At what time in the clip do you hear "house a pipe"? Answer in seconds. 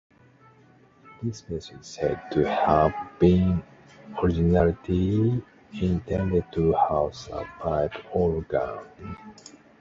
6.73-7.93